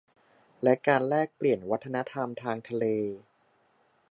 [0.63, 2.85] และการแลกเปลี่ยนวัฒนธรรมทางทะเล